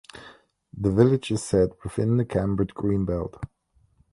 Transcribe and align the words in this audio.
The 0.75 0.89
village 0.89 1.29
is 1.29 1.43
set 1.43 1.73
within 1.83 2.17
the 2.17 2.25
Cambridge 2.25 2.73
Green 2.73 3.05
Belt. 3.05 3.37